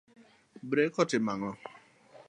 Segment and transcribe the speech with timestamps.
[0.71, 1.55] Brek otimo ango'?